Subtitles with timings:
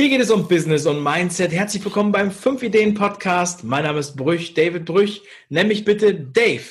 [0.00, 1.52] Hier geht es um Business und Mindset.
[1.52, 3.64] Herzlich willkommen beim 5 Ideen Podcast.
[3.64, 5.20] Mein Name ist Brüch, David Brüch.
[5.50, 6.64] Nenn mich bitte Dave.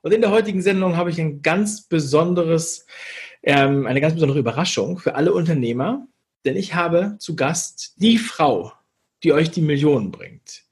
[0.00, 2.86] Und in der heutigen Sendung habe ich ein ganz besonderes,
[3.42, 6.08] ähm, eine ganz besondere Überraschung für alle Unternehmer,
[6.46, 8.72] denn ich habe zu Gast die Frau,
[9.24, 10.62] die euch die Millionen bringt.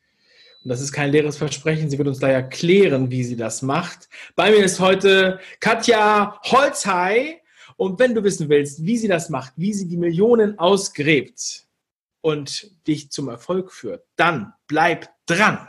[0.64, 1.90] Und das ist kein leeres Versprechen.
[1.90, 4.08] Sie wird uns da erklären, wie sie das macht.
[4.34, 7.42] Bei mir ist heute Katja Holzhey.
[7.76, 11.67] Und wenn du wissen willst, wie sie das macht, wie sie die Millionen ausgräbt,
[12.20, 15.68] und dich zum Erfolg führt, dann bleib dran.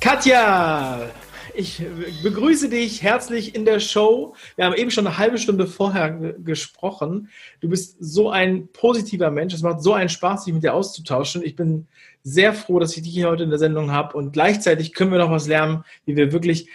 [0.00, 1.10] Katja,
[1.52, 1.82] ich
[2.22, 4.34] begrüße dich herzlich in der Show.
[4.54, 7.30] Wir haben eben schon eine halbe Stunde vorher gesprochen.
[7.60, 9.54] Du bist so ein positiver Mensch.
[9.54, 11.42] Es macht so einen Spaß, sich mit dir auszutauschen.
[11.42, 11.88] Ich bin
[12.22, 15.18] sehr froh, dass ich dich hier heute in der Sendung habe und gleichzeitig können wir
[15.18, 16.68] noch was lernen, wie wir wirklich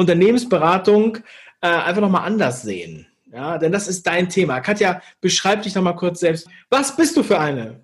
[0.00, 1.18] Unternehmensberatung
[1.60, 3.06] äh, einfach nochmal anders sehen.
[3.32, 4.60] Ja, denn das ist dein Thema.
[4.60, 6.48] Katja, beschreib dich nochmal kurz selbst.
[6.68, 7.80] Was bist du für eine?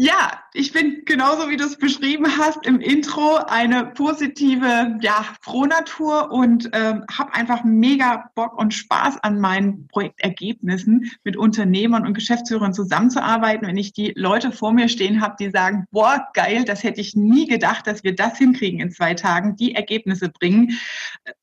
[0.00, 6.30] Ja, ich bin genauso wie du es beschrieben hast im Intro eine positive, ja, Frohnatur
[6.30, 12.72] und ähm, habe einfach mega Bock und Spaß an meinen Projektergebnissen mit Unternehmern und Geschäftsführern
[12.72, 13.66] zusammenzuarbeiten.
[13.66, 17.16] Wenn ich die Leute vor mir stehen habe, die sagen, boah, geil, das hätte ich
[17.16, 20.78] nie gedacht, dass wir das hinkriegen in zwei Tagen, die Ergebnisse bringen,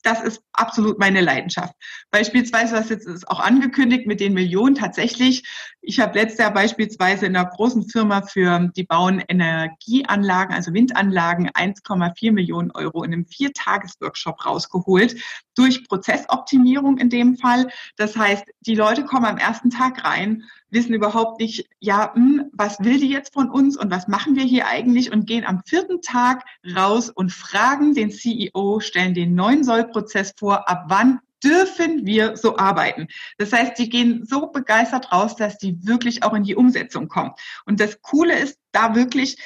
[0.01, 1.73] das ist absolut meine Leidenschaft.
[2.09, 5.43] Beispielsweise, was jetzt ist auch angekündigt mit den Millionen tatsächlich.
[5.81, 10.73] Ich habe letztes Jahr beispielsweise in einer großen Firma für für, die bauen Energieanlagen, also
[10.73, 15.15] Windanlagen, 1,4 Millionen Euro in einem Viertages-Workshop rausgeholt,
[15.55, 17.67] durch Prozessoptimierung in dem Fall.
[17.97, 22.79] Das heißt, die Leute kommen am ersten Tag rein, wissen überhaupt nicht, ja, hm, was
[22.79, 26.01] will die jetzt von uns und was machen wir hier eigentlich und gehen am vierten
[26.01, 26.43] Tag
[26.75, 32.57] raus und fragen den CEO, stellen den neuen Sollprozess vor, ab wann dürfen wir so
[32.57, 33.07] arbeiten.
[33.37, 37.31] Das heißt, die gehen so begeistert raus, dass die wirklich auch in die Umsetzung kommen.
[37.65, 39.37] Und das Coole ist da wirklich,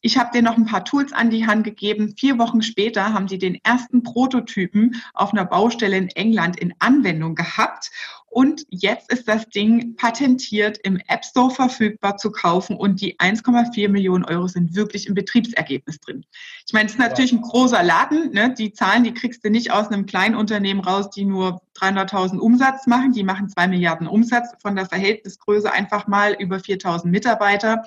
[0.00, 2.14] ich habe dir noch ein paar Tools an die Hand gegeben.
[2.16, 7.34] Vier Wochen später haben die den ersten Prototypen auf einer Baustelle in England in Anwendung
[7.34, 7.90] gehabt.
[8.32, 13.90] Und jetzt ist das Ding patentiert im App Store verfügbar zu kaufen und die 1,4
[13.90, 16.24] Millionen Euro sind wirklich im Betriebsergebnis drin.
[16.66, 18.32] Ich meine, es ist natürlich ein großer Laden.
[18.32, 18.54] Ne?
[18.54, 22.86] Die Zahlen, die kriegst du nicht aus einem kleinen Unternehmen raus, die nur 300.000 Umsatz
[22.86, 23.12] machen.
[23.12, 27.84] Die machen zwei Milliarden Umsatz von der Verhältnisgröße einfach mal über 4.000 Mitarbeiter.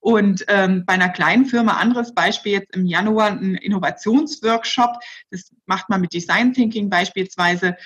[0.00, 4.96] Und ähm, bei einer kleinen Firma, anderes Beispiel jetzt im Januar, ein Innovationsworkshop,
[5.30, 7.76] das macht man mit Design Thinking beispielsweise,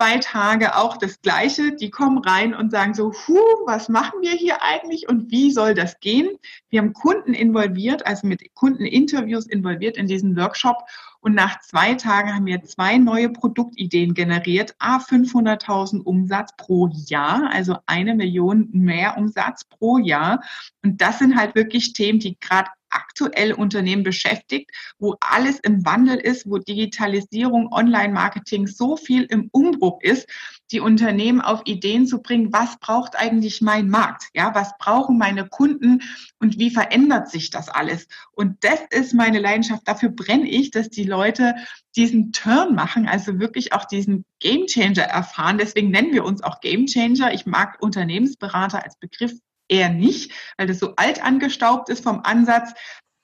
[0.00, 1.72] zwei Tage auch das Gleiche.
[1.72, 5.74] Die kommen rein und sagen so, huh, was machen wir hier eigentlich und wie soll
[5.74, 6.38] das gehen?
[6.70, 10.76] Wir haben Kunden involviert, also mit Kundeninterviews involviert in diesen Workshop.
[11.20, 17.50] Und nach zwei Tagen haben wir zwei neue Produktideen generiert, a 500.000 Umsatz pro Jahr,
[17.52, 20.42] also eine Million mehr Umsatz pro Jahr.
[20.82, 26.18] Und das sind halt wirklich Themen, die gerade aktuell Unternehmen beschäftigt, wo alles im Wandel
[26.18, 30.28] ist, wo Digitalisierung, Online-Marketing so viel im Umbruch ist,
[30.72, 34.28] die Unternehmen auf Ideen zu bringen, was braucht eigentlich mein Markt?
[34.34, 36.02] Ja, was brauchen meine Kunden
[36.38, 38.06] und wie verändert sich das alles?
[38.32, 39.86] Und das ist meine Leidenschaft.
[39.86, 41.54] Dafür brenne ich, dass die Leute
[41.96, 45.58] diesen Turn machen, also wirklich auch diesen Game Changer erfahren.
[45.58, 47.32] Deswegen nennen wir uns auch Game Changer.
[47.32, 49.32] Ich mag Unternehmensberater als Begriff
[49.70, 52.72] eher nicht, weil das so alt angestaubt ist vom Ansatz.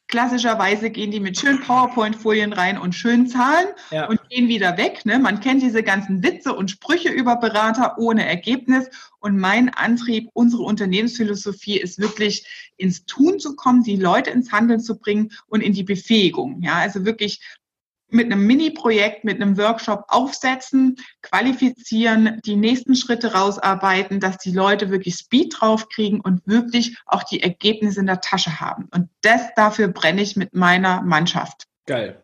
[0.09, 4.07] Klassischerweise gehen die mit schönen PowerPoint-Folien rein und schönen Zahlen ja.
[4.07, 5.05] und gehen wieder weg.
[5.05, 5.19] Ne?
[5.19, 8.89] Man kennt diese ganzen Witze und Sprüche über Berater ohne Ergebnis.
[9.19, 12.47] Und mein Antrieb, unsere Unternehmensphilosophie ist wirklich
[12.77, 16.62] ins Tun zu kommen, die Leute ins Handeln zu bringen und in die Befähigung.
[16.62, 17.41] Ja, also wirklich
[18.09, 24.91] mit einem Mini-Projekt, mit einem Workshop aufsetzen, qualifizieren, die nächsten Schritte rausarbeiten, dass die Leute
[24.91, 28.89] wirklich Speed draufkriegen und wirklich auch die Ergebnisse in der Tasche haben.
[28.93, 31.64] Und das dafür brenne ich mit meiner Mannschaft.
[31.87, 32.23] Geil.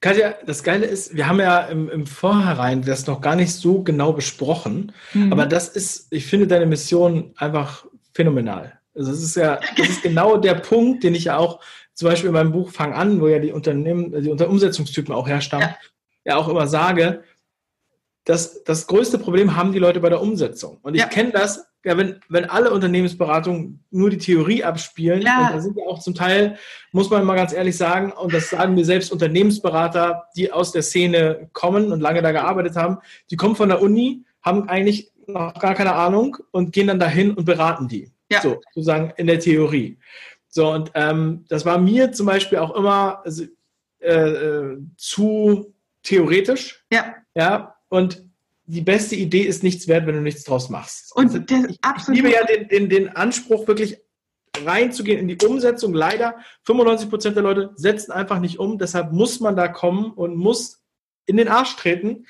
[0.00, 3.84] Katja, das Geile ist, wir haben ja im, im Vorhinein das noch gar nicht so
[3.84, 5.32] genau besprochen, mhm.
[5.32, 8.80] aber das ist, ich finde deine Mission einfach phänomenal.
[8.96, 11.60] Also es ist ja, das ist genau der Punkt, den ich ja auch
[11.94, 15.68] zum Beispiel in meinem Buch Fang an, wo ja die Unternehmen, die Umsetzungstypen auch herstammen,
[16.24, 17.22] ja, ja auch immer sage,
[18.24, 20.78] dass das größte Problem haben die Leute bei der Umsetzung.
[20.82, 21.08] Und ich ja.
[21.08, 25.46] kenne das, ja, wenn, wenn alle Unternehmensberatungen nur die Theorie abspielen, ja.
[25.48, 26.56] und da sind ja auch zum Teil,
[26.92, 30.82] muss man mal ganz ehrlich sagen, und das sagen mir selbst Unternehmensberater, die aus der
[30.82, 32.98] Szene kommen und lange da gearbeitet haben,
[33.30, 37.32] die kommen von der Uni, haben eigentlich noch gar keine Ahnung und gehen dann dahin
[37.32, 38.12] und beraten die.
[38.30, 38.40] Ja.
[38.40, 39.98] So, sozusagen in der Theorie.
[40.54, 43.44] So, und ähm, das war mir zum Beispiel auch immer also,
[44.00, 46.84] äh, äh, zu theoretisch.
[46.92, 47.14] Ja.
[47.34, 47.76] Ja.
[47.88, 48.22] Und
[48.66, 51.16] die beste Idee ist nichts wert, wenn du nichts draus machst.
[51.16, 53.98] Und also, ich, ich liebe ja den, den, den Anspruch, wirklich
[54.62, 55.94] reinzugehen in die Umsetzung.
[55.94, 58.78] Leider 95 Prozent der Leute setzen einfach nicht um.
[58.78, 60.82] Deshalb muss man da kommen und muss
[61.24, 62.26] in den Arsch treten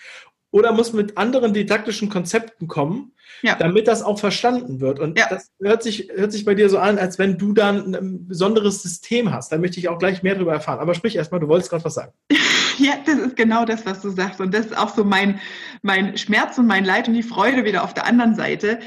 [0.52, 3.56] oder muss mit anderen didaktischen Konzepten kommen, ja.
[3.56, 5.00] damit das auch verstanden wird.
[5.00, 5.26] Und ja.
[5.28, 8.82] das hört sich, hört sich bei dir so an, als wenn du dann ein besonderes
[8.82, 9.50] System hast.
[9.50, 10.78] Da möchte ich auch gleich mehr darüber erfahren.
[10.78, 12.12] Aber sprich erstmal, du wolltest gerade was sagen.
[12.78, 14.40] Ja, das ist genau das, was du sagst.
[14.40, 15.38] Und das ist auch so mein,
[15.82, 18.78] mein Schmerz und mein Leid und die Freude wieder auf der anderen Seite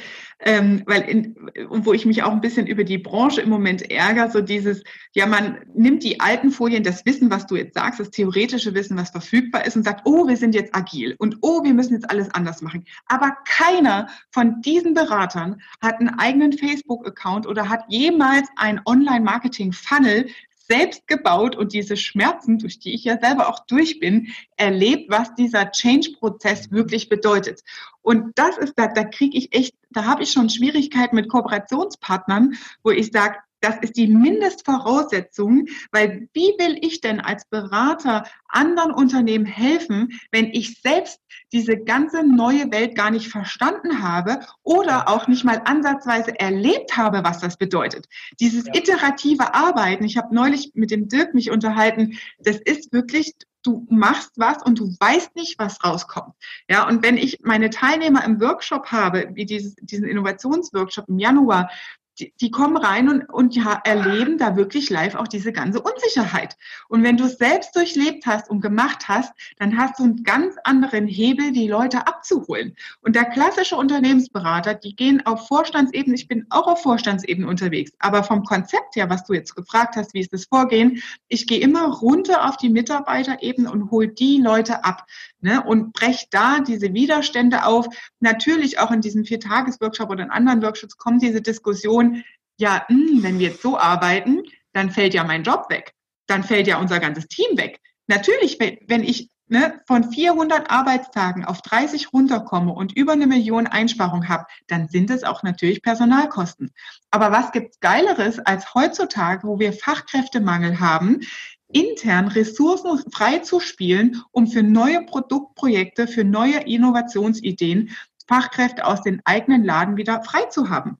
[0.45, 1.35] ähm, weil in,
[1.69, 4.83] wo ich mich auch ein bisschen über die Branche im Moment ärgere, so dieses,
[5.13, 8.95] ja, man nimmt die alten Folien, das Wissen, was du jetzt sagst, das theoretische Wissen,
[8.95, 12.09] was verfügbar ist und sagt, oh, wir sind jetzt agil und oh, wir müssen jetzt
[12.11, 12.85] alles anders machen.
[13.07, 20.27] Aber keiner von diesen Beratern hat einen eigenen Facebook-Account oder hat jemals ein Online-Marketing-Funnel
[20.67, 25.33] selbst gebaut und diese Schmerzen, durch die ich ja selber auch durch bin, erlebt, was
[25.35, 27.61] dieser Change-Prozess wirklich bedeutet.
[28.01, 32.55] Und das ist, da, da kriege ich echt, da habe ich schon Schwierigkeiten mit Kooperationspartnern,
[32.83, 38.91] wo ich sage, das ist die Mindestvoraussetzung, weil wie will ich denn als Berater anderen
[38.91, 41.19] Unternehmen helfen, wenn ich selbst
[41.51, 47.23] diese ganze neue Welt gar nicht verstanden habe oder auch nicht mal ansatzweise erlebt habe,
[47.23, 48.07] was das bedeutet.
[48.39, 53.33] Dieses iterative Arbeiten, ich habe neulich mit dem Dirk mich unterhalten, das ist wirklich
[53.63, 56.35] du machst was und du weißt nicht, was rauskommt.
[56.69, 61.71] Ja, und wenn ich meine Teilnehmer im Workshop habe, wie dieses, diesen Innovationsworkshop im Januar,
[62.19, 66.57] die, die kommen rein und, und ja, erleben da wirklich live auch diese ganze Unsicherheit.
[66.87, 70.55] Und wenn du es selbst durchlebt hast und gemacht hast, dann hast du einen ganz
[70.63, 72.75] anderen Hebel, die Leute abzuholen.
[73.01, 78.23] Und der klassische Unternehmensberater, die gehen auf Vorstandsebene, ich bin auch auf Vorstandsebene unterwegs, aber
[78.23, 81.87] vom Konzept her, was du jetzt gefragt hast, wie ist das Vorgehen, ich gehe immer
[81.87, 85.05] runter auf die Mitarbeiterebene und hole die Leute ab
[85.41, 87.87] ne, und breche da diese Widerstände auf.
[88.19, 92.23] Natürlich auch in diesem Viertages-Workshop oder in anderen Workshops kommt diese Diskussion, Situation,
[92.57, 94.43] ja, mh, hm, wenn wir jetzt so arbeiten,
[94.73, 95.93] dann fällt ja mein Job weg.
[96.27, 97.79] Dann fällt ja unser ganzes Team weg.
[98.07, 104.27] Natürlich, wenn ich ne, von 400 Arbeitstagen auf 30 runterkomme und über eine Million Einsparung
[104.27, 106.71] habe, dann sind es auch natürlich Personalkosten.
[107.11, 111.21] Aber was gibt's Geileres als heutzutage, wo wir Fachkräftemangel haben,
[111.67, 117.95] intern Ressourcen frei zu spielen, um für neue Produktprojekte, für neue Innovationsideen
[118.27, 120.97] Fachkräfte aus den eigenen Laden wieder frei zu haben.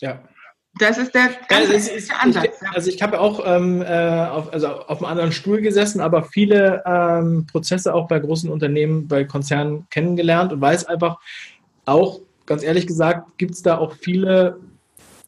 [0.00, 0.22] Ja.
[0.78, 2.44] Das ist der ganze ja, ist, Ansatz.
[2.62, 6.24] Ich, also ich habe auch ähm, äh, auf, also auf einem anderen Stuhl gesessen, aber
[6.24, 11.18] viele ähm, Prozesse auch bei großen Unternehmen, bei Konzernen kennengelernt und weiß einfach
[11.84, 14.60] auch, ganz ehrlich gesagt, gibt es da auch viele,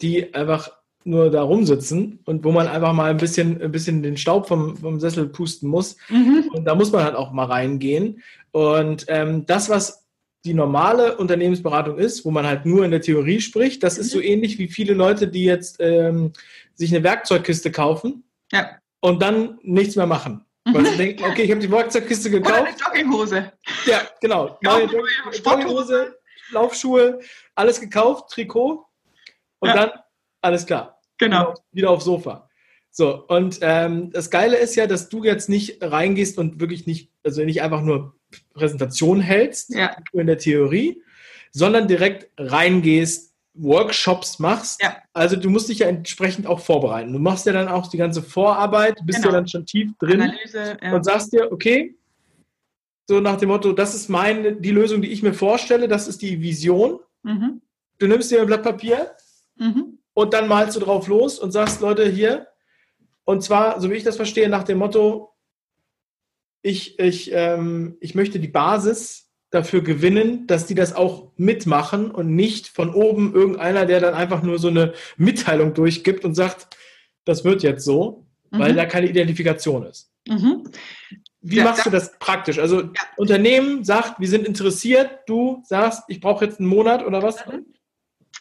[0.01, 0.71] die einfach
[1.05, 4.77] nur da rumsitzen und wo man einfach mal ein bisschen, ein bisschen den Staub vom,
[4.79, 5.97] vom Sessel pusten muss.
[6.09, 6.51] Mhm.
[6.55, 8.23] Und da muss man halt auch mal reingehen.
[8.53, 10.04] Und ähm, das, was
[10.45, 13.83] die normale Unternehmensberatung ist, wo man halt nur in der Theorie spricht.
[13.83, 14.25] Das ist so mhm.
[14.25, 16.33] ähnlich wie viele Leute, die jetzt ähm,
[16.75, 18.79] sich eine Werkzeugkiste kaufen ja.
[19.01, 20.45] und dann nichts mehr machen.
[20.67, 22.61] Weil sie denken, okay, ich habe die Werkzeugkiste gekauft.
[22.61, 23.53] Oder eine Jogginghose.
[23.85, 24.59] Ja, genau.
[24.63, 24.89] Neue
[25.45, 26.19] Jogginghose,
[26.53, 27.21] Laufschuhe,
[27.55, 28.87] alles gekauft, Trikot
[29.59, 29.75] und ja.
[29.75, 29.91] dann
[30.41, 31.01] alles klar.
[31.19, 31.55] Genau.
[31.73, 32.49] Wieder aufs Sofa.
[32.97, 37.11] So, und ähm, das Geile ist ja, dass du jetzt nicht reingehst und wirklich nicht,
[37.25, 38.15] also nicht einfach nur
[38.53, 39.97] Präsentation hältst, ja.
[40.13, 41.03] in der Theorie,
[41.51, 44.81] sondern direkt reingehst, Workshops machst.
[44.81, 44.97] Ja.
[45.13, 47.13] Also du musst dich ja entsprechend auch vorbereiten.
[47.13, 49.33] Du machst ja dann auch die ganze Vorarbeit, bist genau.
[49.33, 50.95] ja dann schon tief drin Analyse, ja.
[50.95, 51.97] und sagst dir, okay,
[53.09, 56.23] so nach dem Motto, das ist meine, die Lösung, die ich mir vorstelle, das ist
[56.23, 57.01] die Vision.
[57.25, 57.61] Mhm.
[57.99, 59.11] Du nimmst dir ein Blatt Papier
[59.57, 59.99] mhm.
[60.15, 62.47] und dann malst du drauf los und sagst, Leute, hier,
[63.25, 65.35] und zwar, so wie ich das verstehe, nach dem Motto,
[66.63, 72.35] ich, ich, ähm, ich möchte die Basis dafür gewinnen, dass die das auch mitmachen und
[72.35, 76.77] nicht von oben irgendeiner, der dann einfach nur so eine Mitteilung durchgibt und sagt,
[77.25, 78.59] das wird jetzt so, mhm.
[78.59, 80.11] weil da keine Identifikation ist.
[80.27, 80.65] Mhm.
[81.41, 82.59] Wie ja, machst du das praktisch?
[82.59, 82.91] Also ja.
[83.17, 87.47] Unternehmen sagt, wir sind interessiert, du sagst, ich brauche jetzt einen Monat oder was?
[87.47, 87.67] Mhm.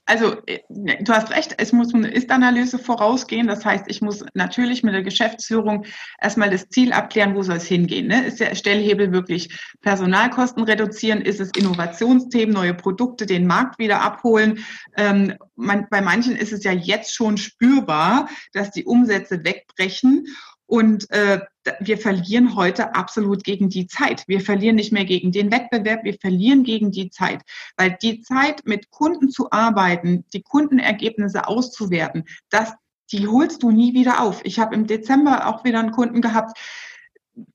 [0.06, 3.48] Also äh, du hast recht, es muss eine Ist-Analyse vorausgehen.
[3.48, 5.86] Das heißt, ich muss natürlich mit der Geschäftsführung
[6.22, 8.08] erstmal das Ziel abklären, wo soll es hingehen.
[8.08, 8.26] Ne?
[8.26, 11.22] Ist der Stellhebel wirklich Personalkosten reduzieren?
[11.22, 14.66] Ist es Innovationsthemen, neue Produkte, den Markt wieder abholen?
[14.98, 20.26] Ähm, man, bei manchen ist es ja jetzt schon spürbar, dass die Umsätze wegbrechen.
[20.66, 21.40] Und äh,
[21.80, 24.24] wir verlieren heute absolut gegen die Zeit.
[24.28, 27.42] Wir verlieren nicht mehr gegen den Wettbewerb, wir verlieren gegen die Zeit.
[27.78, 32.74] Weil die Zeit, mit Kunden zu arbeiten, die Kundenergebnisse auszuwerten, das,
[33.12, 34.42] die holst du nie wieder auf.
[34.44, 36.58] Ich habe im Dezember auch wieder einen Kunden gehabt,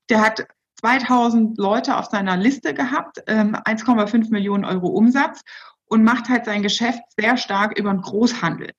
[0.09, 0.47] der hat
[0.79, 5.41] 2000 Leute auf seiner Liste gehabt, 1,5 ähm, Millionen Euro Umsatz
[5.85, 8.71] und macht halt sein Geschäft sehr stark über den Großhandel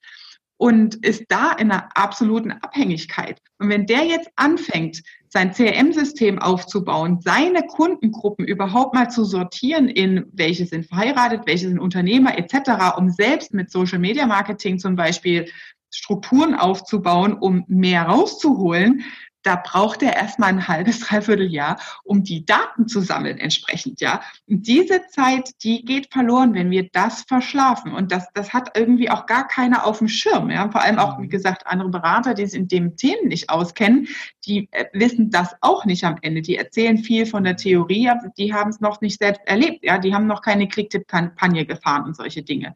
[0.57, 3.41] und ist da in einer absoluten Abhängigkeit.
[3.59, 10.27] Und wenn der jetzt anfängt, sein CRM-System aufzubauen, seine Kundengruppen überhaupt mal zu sortieren in
[10.33, 15.49] welche sind verheiratet, welche sind Unternehmer etc., um selbst mit Social Media Marketing zum Beispiel
[15.93, 19.05] Strukturen aufzubauen, um mehr rauszuholen,
[19.43, 24.21] da braucht er erstmal ein halbes, dreiviertel Jahr, um die Daten zu sammeln entsprechend, ja.
[24.47, 27.93] Und diese Zeit, die geht verloren, wenn wir das verschlafen.
[27.93, 30.71] Und das, das hat irgendwie auch gar keiner auf dem Schirm, ja.
[30.71, 31.31] Vor allem auch, wie mhm.
[31.31, 34.09] gesagt, andere Berater, die sich in dem Themen nicht auskennen,
[34.47, 36.43] die äh, wissen das auch nicht am Ende.
[36.43, 39.99] Die erzählen viel von der Theorie, aber die haben es noch nicht selbst erlebt, ja.
[39.99, 42.75] Die haben noch keine Klicktipp-Kampagne gefahren und solche Dinge.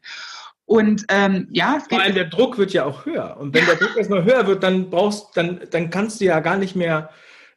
[0.65, 1.97] Und ähm, ja, es geht.
[1.97, 3.37] Vor allem der Druck wird ja auch höher.
[3.39, 6.57] Und wenn der Druck erstmal höher wird, dann brauchst, dann, dann kannst du ja gar
[6.57, 7.09] nicht mehr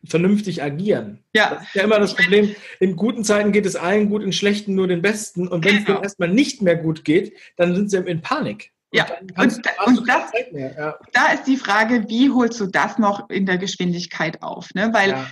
[0.05, 1.25] vernünftig agieren.
[1.35, 1.55] Ja.
[1.55, 2.55] Das ist ja immer das Problem.
[2.81, 5.49] In guten Zeiten geht es allen gut, in schlechten nur den Besten.
[5.49, 5.81] Und wenn genau.
[5.81, 8.73] es dann erstmal nicht mehr gut geht, dann sind sie in Panik.
[8.91, 10.97] Und ja, und, da, und das, ja.
[11.13, 14.73] da ist die Frage, wie holst du das noch in der Geschwindigkeit auf?
[14.75, 14.91] Ne?
[14.93, 15.27] Weil ja.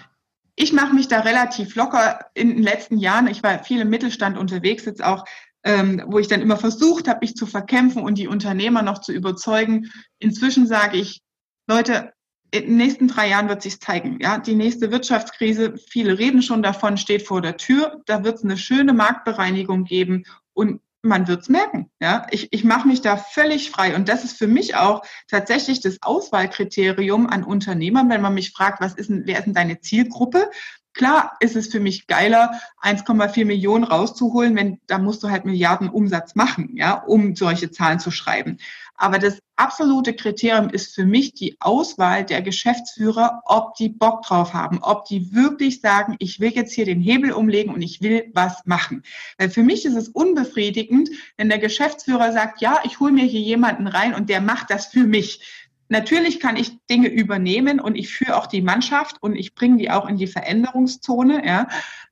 [0.56, 3.28] ich mache mich da relativ locker in den letzten Jahren.
[3.28, 5.24] Ich war viel im Mittelstand unterwegs, jetzt auch
[5.66, 9.12] ähm, wo ich dann immer versucht habe, mich zu verkämpfen und die Unternehmer noch zu
[9.12, 9.90] überzeugen.
[10.20, 11.20] Inzwischen sage ich,
[11.66, 12.12] Leute,
[12.52, 14.18] in den nächsten drei Jahren wird sich zeigen.
[14.20, 18.00] Ja, die nächste Wirtschaftskrise, viele reden schon davon, steht vor der Tür.
[18.06, 20.22] Da wird es eine schöne Marktbereinigung geben
[20.54, 21.90] und man wird es merken.
[22.00, 25.80] Ja, ich, ich mache mich da völlig frei und das ist für mich auch tatsächlich
[25.80, 29.80] das Auswahlkriterium an Unternehmern, wenn man mich fragt, was ist denn, wer ist denn deine
[29.80, 30.48] Zielgruppe?
[30.96, 35.90] Klar ist es für mich geiler, 1,4 Millionen rauszuholen, wenn da musst du halt Milliarden
[35.90, 38.56] Umsatz machen, ja, um solche Zahlen zu schreiben.
[38.94, 44.54] Aber das absolute Kriterium ist für mich die Auswahl der Geschäftsführer, ob die Bock drauf
[44.54, 48.30] haben, ob die wirklich sagen, ich will jetzt hier den Hebel umlegen und ich will
[48.32, 49.02] was machen.
[49.36, 53.40] Weil für mich ist es unbefriedigend, wenn der Geschäftsführer sagt, ja, ich hole mir hier
[53.40, 55.65] jemanden rein und der macht das für mich.
[55.88, 59.90] Natürlich kann ich Dinge übernehmen und ich führe auch die Mannschaft und ich bringe die
[59.90, 61.46] auch in die Veränderungszone.
[61.46, 61.68] Ja.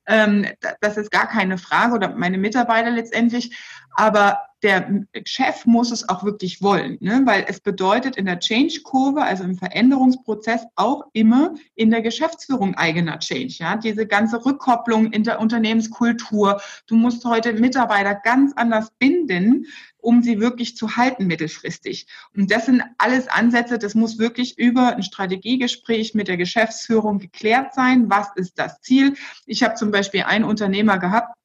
[0.07, 0.47] Ähm,
[0.81, 3.57] das ist gar keine Frage oder meine Mitarbeiter letztendlich.
[3.97, 7.21] Aber der Chef muss es auch wirklich wollen, ne?
[7.26, 13.18] weil es bedeutet in der Change-Kurve, also im Veränderungsprozess, auch immer in der Geschäftsführung eigener
[13.18, 13.56] Change.
[13.59, 13.76] Ja?
[13.76, 16.62] Diese ganze Rückkopplung in der Unternehmenskultur.
[16.87, 19.66] Du musst heute Mitarbeiter ganz anders binden,
[19.99, 22.06] um sie wirklich zu halten mittelfristig.
[22.35, 27.75] Und das sind alles Ansätze, das muss wirklich über ein Strategiegespräch mit der Geschäftsführung geklärt
[27.75, 28.09] sein.
[28.09, 29.14] Was ist das Ziel?
[29.44, 31.37] Ich habe zum Beispiel einen Unternehmer gehabt,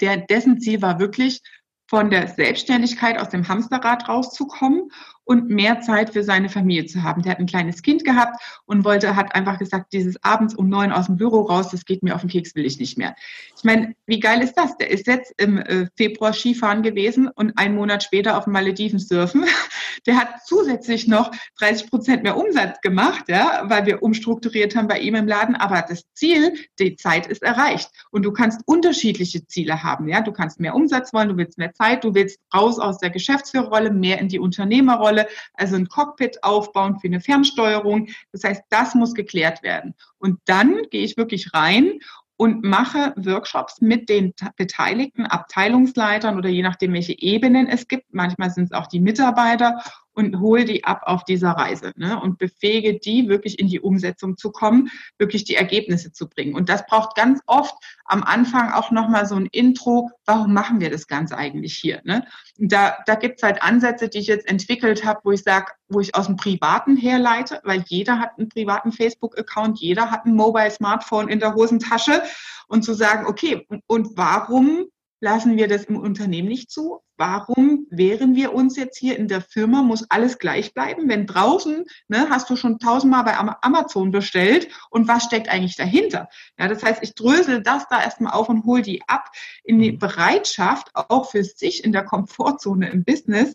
[0.00, 1.42] der, dessen Ziel war wirklich,
[1.90, 4.92] von der Selbstständigkeit aus dem Hamsterrad rauszukommen
[5.24, 7.22] und mehr Zeit für seine Familie zu haben.
[7.22, 10.92] Der hat ein kleines Kind gehabt und wollte, hat einfach gesagt, dieses abends um neun
[10.92, 13.16] aus dem Büro raus, das geht mir auf den Keks, will ich nicht mehr.
[13.56, 14.76] Ich meine, wie geil ist das?
[14.76, 19.00] Der ist jetzt im äh, Februar Skifahren gewesen und einen Monat später auf den Malediven
[19.00, 19.44] surfen.
[20.06, 24.98] Der hat zusätzlich noch 30 Prozent mehr Umsatz gemacht, ja, weil wir umstrukturiert haben bei
[24.98, 25.56] ihm im Laden.
[25.56, 27.90] Aber das Ziel, die Zeit ist erreicht.
[28.10, 30.20] Und du kannst unterschiedliche Ziele haben, ja.
[30.20, 33.90] Du kannst mehr Umsatz wollen, du willst mehr Zeit, du willst raus aus der Geschäftsführerrolle,
[33.90, 38.08] mehr in die Unternehmerrolle, also ein Cockpit aufbauen für eine Fernsteuerung.
[38.32, 39.94] Das heißt, das muss geklärt werden.
[40.18, 41.98] Und dann gehe ich wirklich rein
[42.40, 48.14] und mache Workshops mit den beteiligten Abteilungsleitern oder je nachdem, welche Ebenen es gibt.
[48.14, 49.82] Manchmal sind es auch die Mitarbeiter
[50.14, 52.20] und hole die ab auf dieser Reise ne?
[52.20, 56.54] und befähige die wirklich in die Umsetzung zu kommen, wirklich die Ergebnisse zu bringen.
[56.54, 57.74] Und das braucht ganz oft
[58.04, 62.00] am Anfang auch nochmal so ein Intro, warum machen wir das Ganze eigentlich hier?
[62.04, 62.26] Ne?
[62.58, 65.72] Und da, da gibt es halt Ansätze, die ich jetzt entwickelt habe, wo ich sage,
[65.88, 70.34] wo ich aus dem Privaten herleite, weil jeder hat einen privaten Facebook-Account, jeder hat ein
[70.34, 72.22] Mobile-Smartphone in der Hosentasche
[72.68, 74.86] und zu sagen, okay, und warum
[75.20, 77.00] lassen wir das im Unternehmen nicht zu?
[77.20, 79.82] Warum wehren wir uns jetzt hier in der Firma?
[79.82, 81.06] Muss alles gleich bleiben?
[81.06, 86.30] Wenn draußen ne, hast du schon tausendmal bei Amazon bestellt und was steckt eigentlich dahinter?
[86.58, 89.28] Ja, das heißt, ich drösel das da erstmal auf und hole die ab
[89.62, 89.98] in die mhm.
[89.98, 93.54] Bereitschaft, auch für sich in der Komfortzone im Business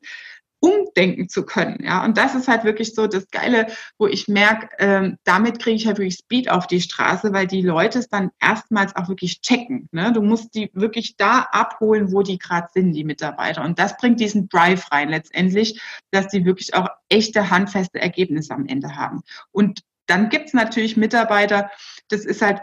[0.60, 1.84] umdenken zu können.
[1.84, 5.76] Ja, und das ist halt wirklich so das Geile, wo ich merke, ähm, damit kriege
[5.76, 9.42] ich halt wirklich Speed auf die Straße, weil die Leute es dann erstmals auch wirklich
[9.42, 9.90] checken.
[9.92, 10.12] Ne?
[10.14, 13.64] Du musst die wirklich da abholen, wo die gerade sind, die Mitarbeiter.
[13.64, 15.82] Und das bringt diesen Drive rein letztendlich,
[16.12, 19.22] dass die wirklich auch echte, handfeste Ergebnisse am Ende haben.
[19.52, 21.70] Und dann gibt es natürlich Mitarbeiter,
[22.10, 22.62] das ist halt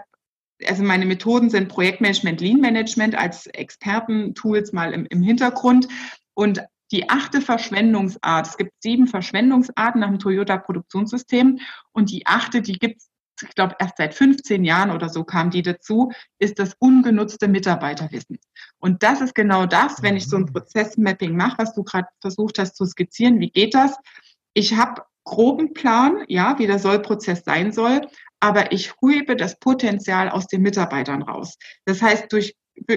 [0.69, 5.89] also meine Methoden sind Projektmanagement, Lean Management als Experten-Tools mal im, im Hintergrund.
[6.35, 8.47] Und die achte Verschwendungsart.
[8.47, 11.59] Es gibt sieben Verschwendungsarten nach dem Toyota Produktionssystem
[11.93, 15.51] und die achte, die gibt es ich glaube, erst seit 15 Jahren oder so kam
[15.51, 18.39] die dazu, ist das ungenutzte Mitarbeiterwissen.
[18.79, 20.53] Und das ist genau das, wenn ich so ein mhm.
[20.53, 23.41] Prozessmapping mache, was du gerade versucht hast zu skizzieren.
[23.41, 23.97] Wie geht das?
[24.55, 28.01] Ich habe groben Plan, ja, wie der Sollprozess sein soll,
[28.41, 31.57] aber ich hebe das Potenzial aus den Mitarbeitern raus.
[31.85, 32.55] Das heißt, durch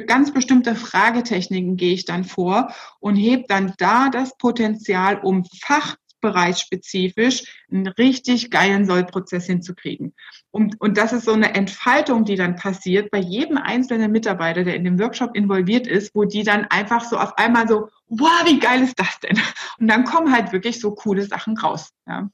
[0.07, 5.95] ganz bestimmte Fragetechniken gehe ich dann vor und hebe dann da das Potenzial, um Fach
[6.25, 10.13] fachbereichsspezifisch einen richtig geilen Sollprozess hinzukriegen.
[10.51, 14.75] Und, und das ist so eine Entfaltung, die dann passiert bei jedem einzelnen Mitarbeiter, der
[14.75, 18.59] in dem Workshop involviert ist, wo die dann einfach so auf einmal so, wow, wie
[18.59, 19.39] geil ist das denn?
[19.79, 21.89] Und dann kommen halt wirklich so coole Sachen raus.
[22.07, 22.29] Ja.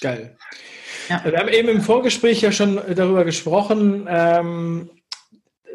[0.00, 0.36] Geil.
[1.08, 1.24] Ja.
[1.24, 4.06] Wir haben eben im Vorgespräch ja schon darüber gesprochen.
[4.08, 4.90] Ähm,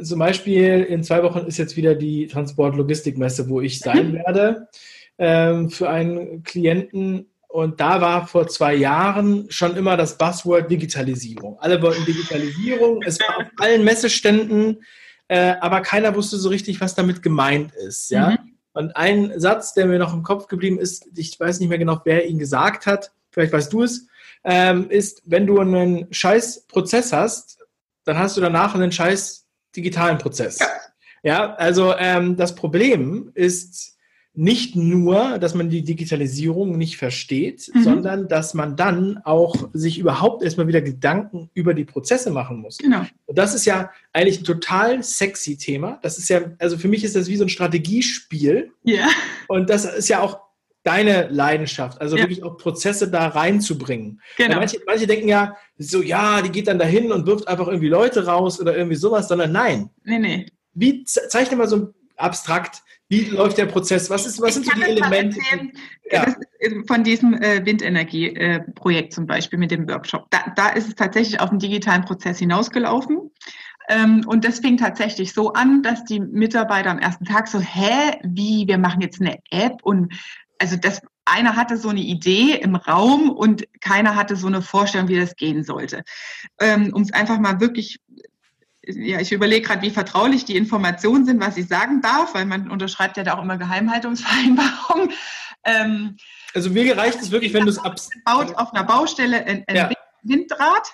[0.03, 4.13] zum Beispiel in zwei Wochen ist jetzt wieder die Transport-Logistik-Messe, wo ich sein mhm.
[4.13, 4.67] werde
[5.17, 7.29] ähm, für einen Klienten.
[7.47, 11.59] Und da war vor zwei Jahren schon immer das Buzzword Digitalisierung.
[11.59, 13.01] Alle wollten Digitalisierung.
[13.03, 14.83] Es war auf allen Messeständen,
[15.27, 18.09] äh, aber keiner wusste so richtig, was damit gemeint ist.
[18.09, 18.31] Ja?
[18.31, 18.37] Mhm.
[18.73, 22.01] Und ein Satz, der mir noch im Kopf geblieben ist, ich weiß nicht mehr genau,
[22.05, 24.07] wer ihn gesagt hat, vielleicht weißt du es,
[24.43, 27.59] ähm, ist, wenn du einen scheiß Prozess hast,
[28.03, 29.42] dann hast du danach einen scheiß
[29.75, 30.59] digitalen Prozess.
[30.59, 30.67] Ja,
[31.23, 33.93] ja also ähm, das Problem ist,
[34.35, 37.83] nicht nur, dass man die Digitalisierung nicht versteht, mhm.
[37.83, 42.79] sondern dass man dann auch sich überhaupt erstmal wieder Gedanken über die Prozesse machen muss.
[42.79, 43.05] Genau.
[43.27, 45.99] Und das ist ja eigentlich ein total sexy Thema.
[46.01, 48.71] Das ist ja, also für mich ist das wie so ein Strategiespiel.
[48.83, 49.07] Ja.
[49.47, 50.39] Und das ist ja auch
[50.83, 52.23] deine Leidenschaft, also ja.
[52.23, 54.21] wirklich auch Prozesse da reinzubringen.
[54.37, 54.57] Genau.
[54.57, 58.25] Manche, manche, denken ja, so ja, die geht dann dahin und wirft einfach irgendwie Leute
[58.25, 59.89] raus oder irgendwie sowas, sondern nein.
[60.03, 60.45] Nee, nee.
[60.73, 64.09] Wie zeichne mal so abstrakt, wie läuft der Prozess?
[64.09, 65.39] Was, ist, was sind so die Elemente?
[66.11, 66.35] Ja.
[66.87, 70.27] von diesem äh, Windenergie-Projekt äh, zum Beispiel mit dem Workshop.
[70.31, 73.31] Da, da ist es tatsächlich auf den digitalen Prozess hinausgelaufen.
[73.89, 78.17] Ähm, und das fing tatsächlich so an, dass die Mitarbeiter am ersten Tag so, hä,
[78.23, 80.13] wie, wir machen jetzt eine App und
[80.63, 85.09] also das, einer hatte so eine Idee im Raum und keiner hatte so eine Vorstellung,
[85.09, 86.03] wie das gehen sollte.
[86.57, 87.99] Ähm, um es einfach mal wirklich
[88.85, 92.69] ja, ich überlege gerade, wie vertraulich die Informationen sind, was ich sagen darf, weil man
[92.69, 95.11] unterschreibt ja da auch immer Geheimhaltungsvereinbarungen.
[95.65, 96.17] Ähm,
[96.53, 98.09] also mir reicht es wirklich, wenn du es abs...
[98.25, 99.63] Baut auf einer Baustelle ein,
[100.23, 100.47] ein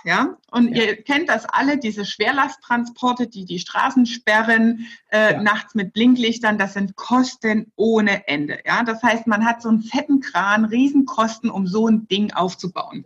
[0.04, 0.38] ja.
[0.52, 0.84] Und ja.
[0.84, 5.42] ihr kennt das alle, diese Schwerlasttransporte, die die Straßen sperren, äh, ja.
[5.42, 8.84] nachts mit Blinklichtern, das sind Kosten ohne Ende, ja.
[8.84, 13.06] Das heißt, man hat so einen fetten Kran, Riesenkosten, um so ein Ding aufzubauen.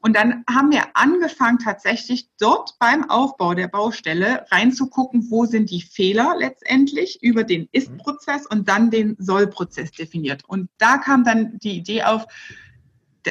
[0.00, 5.82] Und dann haben wir angefangen, tatsächlich dort beim Aufbau der Baustelle reinzugucken, wo sind die
[5.82, 10.44] Fehler letztendlich über den Ist-Prozess und dann den Soll-Prozess definiert.
[10.46, 12.26] Und da kam dann die Idee auf,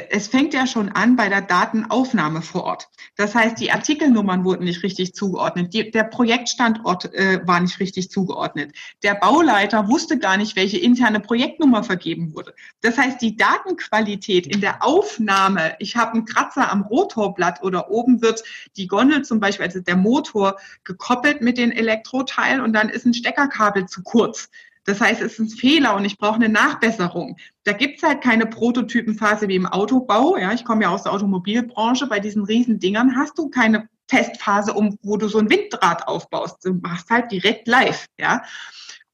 [0.09, 2.89] es fängt ja schon an bei der Datenaufnahme vor Ort.
[3.15, 8.11] Das heißt, die Artikelnummern wurden nicht richtig zugeordnet, die, der Projektstandort äh, war nicht richtig
[8.11, 8.75] zugeordnet.
[9.03, 12.53] Der Bauleiter wusste gar nicht, welche interne Projektnummer vergeben wurde.
[12.81, 18.21] Das heißt, die Datenqualität in der Aufnahme, ich habe einen Kratzer am Rotorblatt oder oben
[18.21, 18.43] wird
[18.75, 23.13] die Gondel zum Beispiel, also der Motor, gekoppelt mit den Elektroteilen und dann ist ein
[23.13, 24.49] Steckerkabel zu kurz.
[24.87, 27.35] Das heißt, es ist ein Fehler und ich brauche eine Nachbesserung.
[27.65, 30.37] Da gibt's halt keine Prototypenphase wie im Autobau.
[30.37, 32.07] Ja, ich komme ja aus der Automobilbranche.
[32.07, 36.63] Bei diesen riesen Dingern hast du keine Testphase, um, wo du so ein Windrad aufbaust.
[36.63, 38.05] Du machst halt direkt live.
[38.17, 38.43] Ja.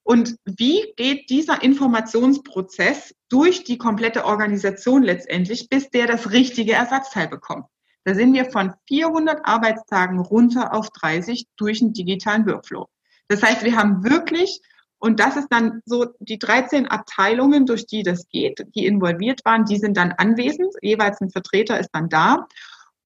[0.04, 7.28] Und wie geht dieser Informationsprozess durch die komplette Organisation letztendlich, bis der das richtige Ersatzteil
[7.28, 7.66] bekommt?
[8.04, 12.90] Da sind wir von 400 Arbeitstagen runter auf 30 durch einen digitalen Workflow.
[13.28, 14.62] Das heißt, wir haben wirklich
[15.04, 19.66] und das ist dann so, die 13 Abteilungen, durch die das geht, die involviert waren,
[19.66, 20.74] die sind dann anwesend.
[20.82, 22.48] Jeweils ein Vertreter ist dann da.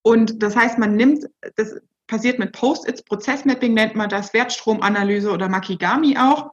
[0.03, 5.49] Und das heißt, man nimmt, das passiert mit Post-its, Prozessmapping nennt man das, Wertstromanalyse oder
[5.49, 6.51] Makigami auch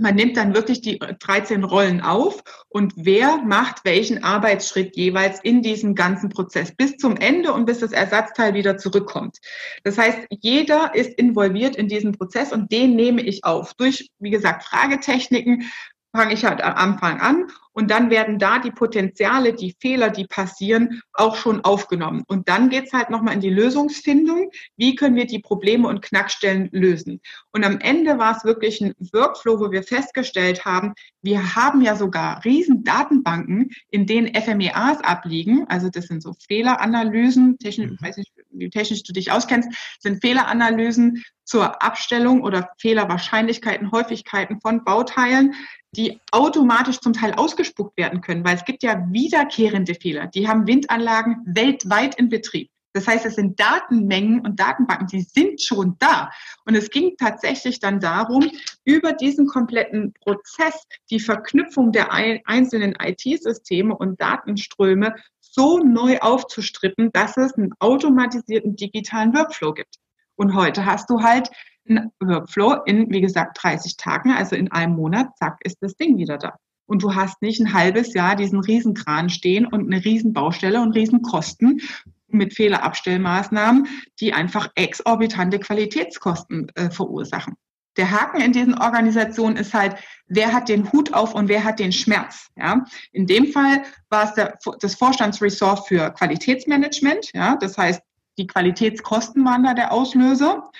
[0.00, 5.62] man nimmt dann wirklich die 13 Rollen auf und wer macht welchen Arbeitsschritt jeweils in
[5.62, 9.38] diesem ganzen Prozess bis zum Ende und bis das Ersatzteil wieder zurückkommt.
[9.84, 14.30] Das heißt, jeder ist involviert in diesen Prozess und den nehme ich auf durch, wie
[14.30, 15.70] gesagt, Fragetechniken,
[16.12, 20.26] fange ich halt am Anfang an und dann werden da die Potenziale, die Fehler, die
[20.26, 22.24] passieren, auch schon aufgenommen.
[22.26, 24.50] Und dann geht's halt nochmal in die Lösungsfindung.
[24.76, 27.20] Wie können wir die Probleme und Knackstellen lösen?
[27.52, 31.94] Und am Ende war es wirklich ein Workflow, wo wir festgestellt haben, wir haben ja
[31.94, 35.66] sogar riesen Datenbanken, in denen FMEAs abliegen.
[35.68, 40.20] Also das sind so Fehleranalysen, technisch, ich weiß nicht, wie technisch du dich auskennst, sind
[40.20, 45.54] Fehleranalysen zur Abstellung oder Fehlerwahrscheinlichkeiten, Häufigkeiten von Bauteilen
[45.96, 50.26] die automatisch zum Teil ausgespuckt werden können, weil es gibt ja wiederkehrende Fehler.
[50.28, 52.70] Die haben Windanlagen weltweit in Betrieb.
[52.92, 56.30] Das heißt, es sind Datenmengen und Datenbanken, die sind schon da.
[56.64, 58.50] Und es ging tatsächlich dann darum,
[58.84, 65.14] über diesen kompletten Prozess die Verknüpfung der einzelnen IT-Systeme und Datenströme
[65.50, 69.96] so neu aufzustrippen, dass es einen automatisierten digitalen Workflow gibt.
[70.36, 71.50] Und heute hast du halt
[71.88, 76.16] einen Workflow in, wie gesagt, 30 Tagen, also in einem Monat, zack, ist das Ding
[76.16, 76.56] wieder da.
[76.86, 81.80] Und du hast nicht ein halbes Jahr diesen Riesenkran stehen und eine Riesenbaustelle und Riesenkosten
[82.28, 83.86] mit Fehlerabstellmaßnahmen,
[84.20, 87.54] die einfach exorbitante Qualitätskosten äh, verursachen.
[88.00, 89.94] Der Haken in diesen Organisationen ist halt,
[90.26, 92.48] wer hat den Hut auf und wer hat den Schmerz.
[92.56, 92.82] Ja?
[93.12, 97.30] In dem Fall war es der, das Vorstandsressort für Qualitätsmanagement.
[97.34, 97.56] Ja?
[97.56, 98.00] Das heißt,
[98.38, 100.70] die Qualitätskosten waren da der Auslöser.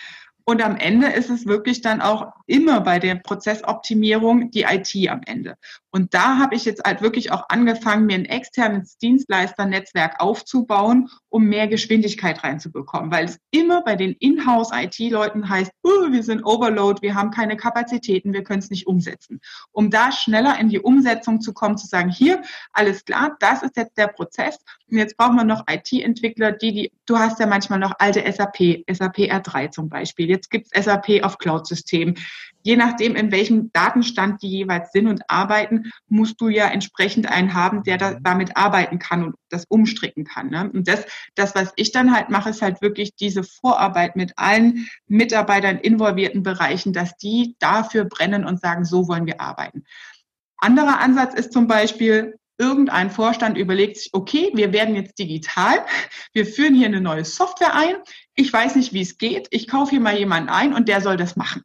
[0.45, 5.21] Und am Ende ist es wirklich dann auch immer bei der Prozessoptimierung die IT am
[5.25, 5.57] Ende.
[5.93, 11.45] Und da habe ich jetzt halt wirklich auch angefangen, mir ein externes Dienstleisternetzwerk aufzubauen, um
[11.45, 13.11] mehr Geschwindigkeit reinzubekommen.
[13.11, 18.33] Weil es immer bei den Inhouse-IT-Leuten heißt, uh, wir sind Overload, wir haben keine Kapazitäten,
[18.33, 19.41] wir können es nicht umsetzen.
[19.73, 23.77] Um da schneller in die Umsetzung zu kommen, zu sagen, hier, alles klar, das ist
[23.77, 24.59] jetzt der Prozess.
[24.89, 28.85] Und jetzt brauchen wir noch IT-Entwickler, die, die, du hast ja manchmal noch alte SAP,
[28.91, 30.30] SAP R3 zum Beispiel.
[30.31, 32.17] Jetzt gibt es SAP auf Cloud-Systemen
[32.63, 37.55] je nachdem, in welchem Datenstand die jeweils sind und arbeiten, musst du ja entsprechend einen
[37.55, 40.51] haben, der da, damit arbeiten kann und das umstricken kann.
[40.51, 40.71] Ne?
[40.73, 44.89] Und das, das, was ich dann halt mache, ist halt wirklich diese Vorarbeit mit allen
[45.07, 49.85] Mitarbeitern involvierten Bereichen, dass die dafür brennen und sagen, so wollen wir arbeiten.
[50.59, 55.79] Anderer Ansatz ist zum Beispiel, irgendein Vorstand überlegt sich, okay, wir werden jetzt digital,
[56.35, 57.95] wir führen hier eine neue Software ein,
[58.41, 61.17] ich weiß nicht, wie es geht, ich kaufe hier mal jemanden ein und der soll
[61.17, 61.63] das machen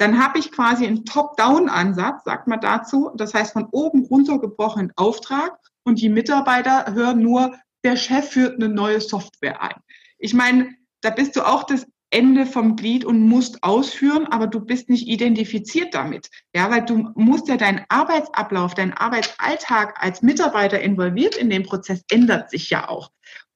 [0.00, 3.10] dann habe ich quasi einen Top-Down-Ansatz, sagt man dazu.
[3.16, 7.54] Das heißt, von oben runtergebrochenen Auftrag und die Mitarbeiter hören nur,
[7.84, 9.74] der Chef führt eine neue Software ein.
[10.18, 10.70] Ich meine,
[11.02, 15.06] da bist du auch das Ende vom Glied und musst ausführen, aber du bist nicht
[15.06, 16.30] identifiziert damit.
[16.54, 22.02] Ja, weil du musst ja deinen Arbeitsablauf, deinen Arbeitsalltag als Mitarbeiter involviert in den Prozess
[22.10, 23.10] ändert sich ja auch.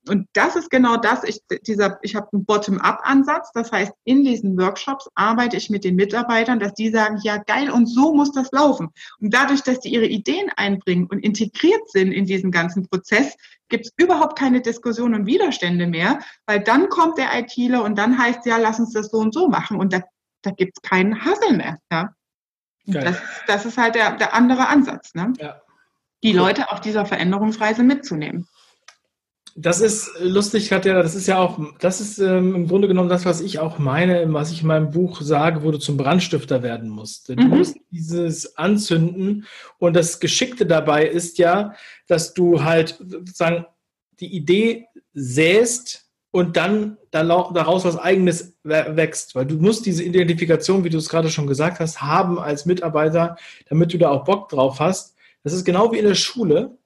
[0.08, 3.52] Und das ist genau das, ich, dieser, ich habe einen Bottom-up-Ansatz.
[3.52, 7.70] Das heißt, in diesen Workshops arbeite ich mit den Mitarbeitern, dass die sagen, ja geil,
[7.70, 8.90] und so muss das laufen.
[9.20, 13.34] Und dadurch, dass die ihre Ideen einbringen und integriert sind in diesen ganzen Prozess,
[13.68, 18.18] gibt es überhaupt keine Diskussion und Widerstände mehr, weil dann kommt der ITler und dann
[18.18, 19.78] heißt ja, lass uns das so und so machen.
[19.78, 20.00] Und da,
[20.42, 21.78] da gibt es keinen Hassel mehr.
[21.90, 22.14] Ja?
[22.86, 25.14] Das, das, ist halt der, der andere Ansatz.
[25.14, 25.32] Ne?
[25.38, 25.62] Ja.
[26.22, 28.46] Die Leute auf dieser Veränderungsreise mitzunehmen.
[29.56, 31.00] Das ist lustig, Katja.
[31.00, 34.32] Das ist ja auch, das ist ähm, im Grunde genommen das, was ich auch meine,
[34.32, 37.28] was ich in meinem Buch sage, wo du zum Brandstifter werden musst.
[37.28, 37.50] Du mhm.
[37.50, 39.46] musst dieses anzünden.
[39.78, 41.74] Und das Geschickte dabei ist ja,
[42.08, 43.66] dass du halt sozusagen
[44.18, 49.36] die Idee säst und dann daraus was Eigenes wächst.
[49.36, 53.36] Weil du musst diese Identifikation, wie du es gerade schon gesagt hast, haben als Mitarbeiter,
[53.68, 55.14] damit du da auch Bock drauf hast.
[55.44, 56.76] Das ist genau wie in der Schule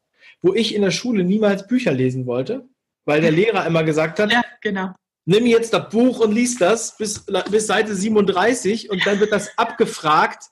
[0.42, 2.68] wo ich in der Schule niemals Bücher lesen wollte,
[3.05, 4.94] weil der Lehrer immer gesagt hat, ja, genau.
[5.24, 9.51] nimm jetzt das Buch und lies das bis, bis Seite 37 und dann wird das
[9.57, 10.44] abgefragt.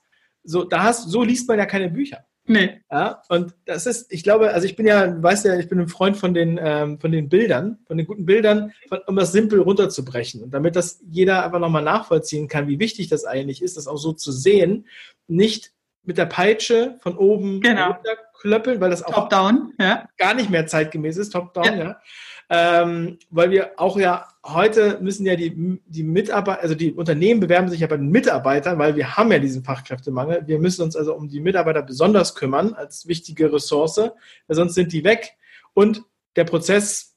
[0.43, 2.25] So, da hast, so liest man ja keine Bücher.
[2.49, 2.81] Nee.
[2.89, 5.89] Ja, und das ist, ich glaube, also ich bin ja, weißt ja, ich bin ein
[5.89, 9.59] Freund von den, ähm, von den Bildern, von den guten Bildern, von, um das simpel
[9.59, 10.41] runterzubrechen.
[10.41, 13.97] Und damit das jeder einfach nochmal nachvollziehen kann, wie wichtig das eigentlich ist, das auch
[13.97, 14.87] so zu sehen,
[15.27, 15.73] nicht
[16.07, 17.97] mit der Peitsche von oben genau.
[18.39, 20.07] klöppeln, weil das auch Top-down, ja.
[20.17, 21.75] gar nicht mehr zeitgemäß ist, Top-down, ja.
[21.75, 22.01] ja.
[22.49, 27.67] Ähm, weil wir auch ja heute müssen ja die, die Mitarbeiter, also die Unternehmen bewerben
[27.67, 30.43] sich ja bei den Mitarbeitern, weil wir haben ja diesen Fachkräftemangel.
[30.47, 34.93] Wir müssen uns also um die Mitarbeiter besonders kümmern als wichtige Ressource, weil sonst sind
[34.93, 35.33] die weg.
[35.73, 36.03] Und
[36.37, 37.16] der Prozess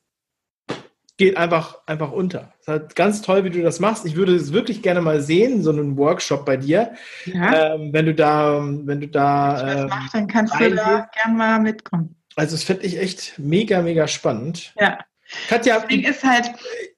[1.20, 2.54] geht einfach, einfach unter.
[2.54, 4.06] Es ist halt ganz toll, wie du das machst.
[4.06, 6.94] Ich würde es wirklich gerne mal sehen, so einen Workshop bei dir.
[7.26, 7.74] Ja.
[7.74, 9.60] Ähm, wenn du da, wenn du da.
[9.60, 12.16] Wenn ich das ähm, mach, dann kannst du da gerne mal mitkommen.
[12.36, 14.72] Also, das finde ich echt mega, mega spannend.
[14.80, 14.98] Ja.
[15.48, 15.80] Katja.
[15.80, 16.52] Das Ding ist halt,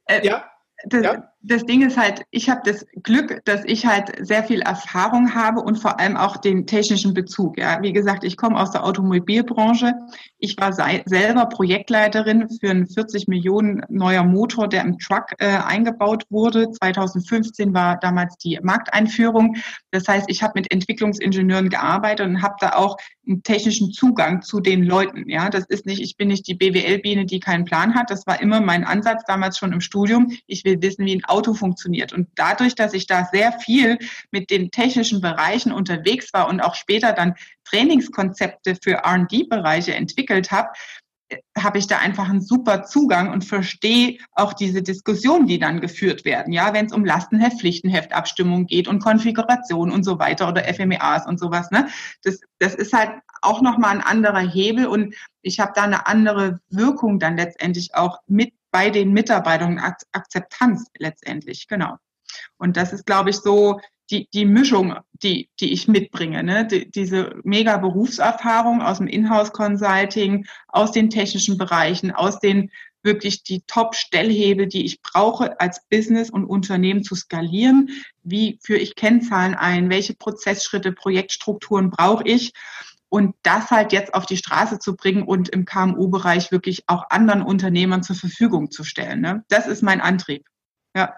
[0.06, 0.44] äh, ja.
[0.86, 4.60] Das, ja das Ding ist halt, ich habe das Glück, dass ich halt sehr viel
[4.60, 7.58] Erfahrung habe und vor allem auch den technischen Bezug.
[7.58, 9.92] Ja, wie gesagt, ich komme aus der Automobilbranche.
[10.38, 16.24] Ich war selber Projektleiterin für einen 40 Millionen neuer Motor, der im Truck äh, eingebaut
[16.30, 16.70] wurde.
[16.70, 19.56] 2015 war damals die Markteinführung.
[19.90, 24.60] Das heißt, ich habe mit Entwicklungsingenieuren gearbeitet und habe da auch einen technischen Zugang zu
[24.60, 25.28] den Leuten.
[25.28, 28.10] Ja, das ist nicht, ich bin nicht die BWL-Biene, die keinen Plan hat.
[28.10, 30.30] Das war immer mein Ansatz damals schon im Studium.
[30.46, 32.12] Ich will wissen, wie ein Auto funktioniert.
[32.12, 33.98] Und dadurch, dass ich da sehr viel
[34.30, 40.68] mit den technischen Bereichen unterwegs war und auch später dann Trainingskonzepte für R&D-Bereiche entwickelt habe,
[41.56, 46.24] habe ich da einfach einen super Zugang und verstehe auch diese Diskussionen, die dann geführt
[46.24, 46.52] werden.
[46.52, 51.38] Ja, wenn es um Lastenheft, Pflichtenheftabstimmung geht und Konfiguration und so weiter oder FMEAs und
[51.38, 51.70] sowas.
[51.70, 51.88] Ne?
[52.22, 56.60] Das, das ist halt auch nochmal ein anderer Hebel und ich habe da eine andere
[56.68, 61.98] Wirkung dann letztendlich auch mit bei den Mitarbeitern, Akzeptanz letztendlich, genau.
[62.56, 63.78] Und das ist, glaube ich, so
[64.10, 66.42] die, die Mischung, die, die ich mitbringe.
[66.42, 66.66] Ne?
[66.66, 72.70] Die, diese mega Berufserfahrung aus dem Inhouse-Consulting, aus den technischen Bereichen, aus den
[73.02, 77.90] wirklich die Top-Stellhebel, die ich brauche, als Business und Unternehmen zu skalieren.
[78.22, 79.90] Wie führe ich Kennzahlen ein?
[79.90, 82.52] Welche Prozessschritte, Projektstrukturen brauche ich?
[83.12, 87.42] Und das halt jetzt auf die Straße zu bringen und im KMU-Bereich wirklich auch anderen
[87.42, 89.20] Unternehmern zur Verfügung zu stellen.
[89.20, 89.44] Ne?
[89.50, 90.46] Das ist mein Antrieb.
[90.96, 91.12] Ja.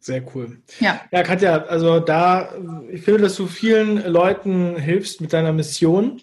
[0.00, 0.62] Sehr cool.
[0.80, 1.02] Ja.
[1.10, 2.54] ja, Katja, also da,
[2.90, 6.22] ich finde, dass du vielen Leuten hilfst mit deiner Mission.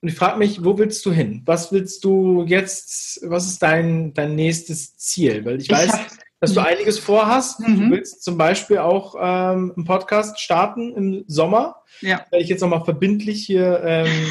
[0.00, 1.42] Und ich frage mich, wo willst du hin?
[1.44, 5.44] Was willst du jetzt, was ist dein, dein nächstes Ziel?
[5.44, 7.60] Weil ich, ich weiß, dass du einiges vorhast.
[7.60, 7.76] Mhm.
[7.76, 11.82] Du willst zum Beispiel auch ähm, einen Podcast starten im Sommer.
[12.00, 12.26] Ja.
[12.30, 14.26] Werde ich jetzt nochmal verbindlich hier ähm,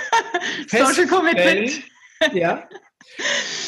[0.68, 1.82] Social Commitment.
[2.32, 2.68] Ja.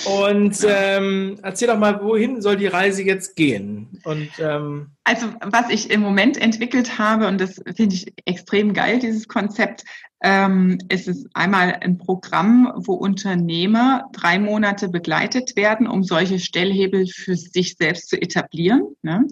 [0.04, 4.00] Und ähm, erzähl doch mal, wohin soll die Reise jetzt gehen?
[4.04, 8.98] Und, ähm also was ich im Moment entwickelt habe, und das finde ich extrem geil,
[8.98, 9.84] dieses Konzept,
[10.24, 17.08] ähm, es ist einmal ein Programm, wo Unternehmer drei Monate begleitet werden, um solche Stellhebel
[17.08, 19.26] für sich selbst zu etablieren ne?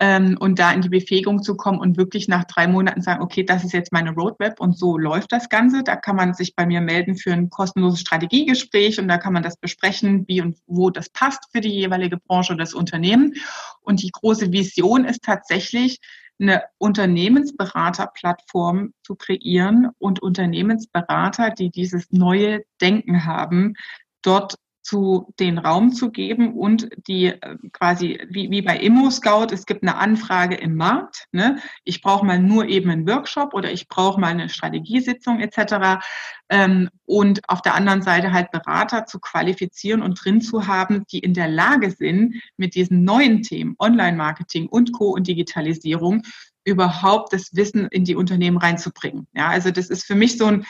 [0.00, 3.42] ähm, und da in die Befähigung zu kommen und wirklich nach drei Monaten sagen, okay,
[3.42, 5.82] das ist jetzt meine Roadmap und so läuft das Ganze.
[5.82, 9.42] Da kann man sich bei mir melden für ein kostenloses Strategiegespräch und da kann man
[9.42, 13.34] das besprechen, wie und wo das passt für die jeweilige Branche oder das Unternehmen.
[13.80, 16.00] Und die große Vision ist tatsächlich,
[16.40, 23.74] eine Unternehmensberaterplattform zu kreieren und Unternehmensberater, die dieses neue Denken haben,
[24.22, 29.46] dort zu den Raum zu geben und die äh, quasi wie, wie bei Immo Scout,
[29.50, 31.26] es gibt eine Anfrage im Markt.
[31.32, 31.58] Ne?
[31.84, 36.04] Ich brauche mal nur eben einen Workshop oder ich brauche mal eine Strategiesitzung etc.
[36.50, 41.20] Ähm, und auf der anderen Seite halt Berater zu qualifizieren und drin zu haben, die
[41.20, 45.12] in der Lage sind, mit diesen neuen Themen, Online-Marketing und Co.
[45.12, 46.22] und Digitalisierung
[46.64, 49.26] überhaupt das Wissen in die Unternehmen reinzubringen.
[49.34, 50.66] Ja, also das ist für mich so ein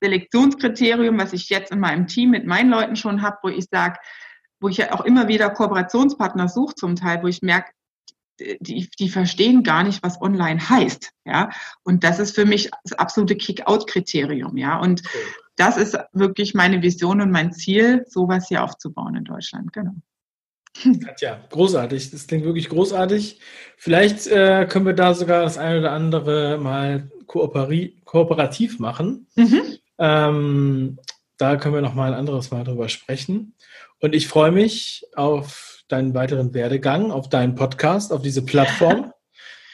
[0.00, 3.98] Selektionskriterium, was ich jetzt in meinem Team mit meinen Leuten schon habe, wo ich sage,
[4.60, 7.70] wo ich ja auch immer wieder Kooperationspartner suche zum Teil, wo ich merke,
[8.38, 11.12] die, die verstehen gar nicht, was online heißt.
[11.24, 11.50] Ja,
[11.82, 14.56] und das ist für mich das absolute Kick-out-Kriterium.
[14.56, 15.02] Ja, und
[15.56, 19.72] das ist wirklich meine Vision und mein Ziel, sowas hier aufzubauen in Deutschland.
[19.72, 19.94] Genau.
[21.20, 22.12] Ja, großartig.
[22.12, 23.40] Das klingt wirklich großartig.
[23.76, 29.26] Vielleicht äh, können wir da sogar das eine oder andere mal kooperativ machen.
[29.34, 29.78] Mhm.
[29.98, 30.98] Ähm,
[31.38, 33.54] da können wir noch mal ein anderes Mal drüber sprechen.
[34.00, 39.12] Und ich freue mich auf deinen weiteren Werdegang, auf deinen Podcast, auf diese Plattform.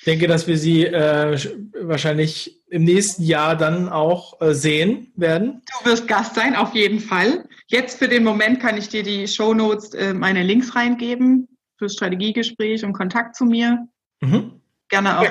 [0.00, 1.38] Ich denke, dass wir sie äh,
[1.80, 5.62] wahrscheinlich im nächsten Jahr dann auch äh, sehen werden.
[5.80, 7.48] Du wirst Gast sein, auf jeden Fall.
[7.68, 11.94] Jetzt für den Moment kann ich dir die Show Notes, äh, meine Links reingeben fürs
[11.94, 13.88] Strategiegespräch und Kontakt zu mir.
[14.20, 15.27] Mhm gerne auch,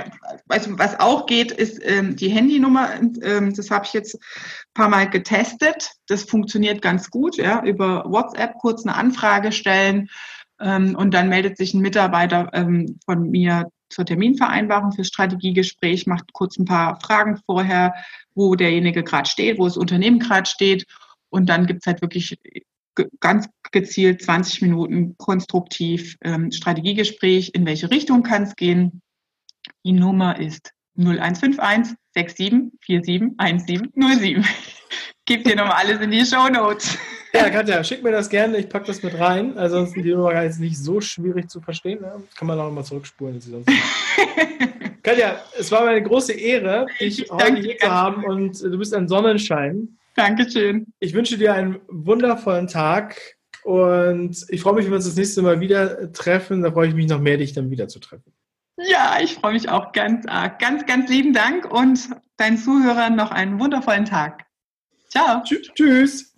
[0.48, 2.94] also was auch geht, ist ähm, die Handynummer.
[3.22, 4.20] Ähm, das habe ich jetzt ein
[4.74, 5.92] paar Mal getestet.
[6.08, 7.38] Das funktioniert ganz gut.
[7.38, 10.10] Ja, über WhatsApp kurz eine Anfrage stellen
[10.60, 16.34] ähm, und dann meldet sich ein Mitarbeiter ähm, von mir zur Terminvereinbarung fürs Strategiegespräch, macht
[16.34, 17.94] kurz ein paar Fragen vorher,
[18.34, 20.86] wo derjenige gerade steht, wo das Unternehmen gerade steht.
[21.30, 22.38] Und dann gibt es halt wirklich
[23.20, 29.02] ganz gezielt 20 Minuten konstruktiv ähm, Strategiegespräch, in welche Richtung kann es gehen,
[29.84, 34.46] die Nummer ist 0151 67 47 1707.
[35.26, 36.98] Gib dir nochmal alles in die Show Notes.
[37.34, 39.58] Ja, Katja, schick mir das gerne, ich packe das mit rein.
[39.58, 42.02] Also die Nummer ist nicht so schwierig zu verstehen.
[42.02, 42.24] Ne?
[42.36, 43.40] Kann man auch nochmal zurückspulen.
[45.04, 48.94] Katja, es war mir eine große Ehre, dich heute hier zu haben und du bist
[48.94, 49.98] ein Sonnenschein.
[50.16, 50.88] Dankeschön.
[51.00, 53.20] Ich wünsche dir einen wundervollen Tag
[53.64, 56.62] und ich freue mich, wenn wir uns das nächste Mal wieder treffen.
[56.62, 58.34] Da freue ich mich noch mehr, dich dann wieder zu treffen.
[58.78, 60.60] Ja, ich freue mich auch ganz arg.
[60.60, 64.46] Ganz, ganz lieben Dank und deinen Zuhörern noch einen wundervollen Tag.
[65.10, 65.44] Ciao.
[65.44, 66.33] Tschüss.